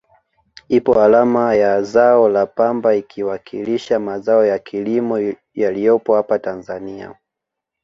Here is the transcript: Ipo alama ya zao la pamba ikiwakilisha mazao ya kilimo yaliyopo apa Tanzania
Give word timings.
Ipo 0.67 1.01
alama 1.01 1.53
ya 1.55 1.81
zao 1.81 2.29
la 2.29 2.45
pamba 2.45 2.95
ikiwakilisha 2.95 3.99
mazao 3.99 4.45
ya 4.45 4.59
kilimo 4.59 5.33
yaliyopo 5.53 6.17
apa 6.17 6.39
Tanzania 6.39 7.15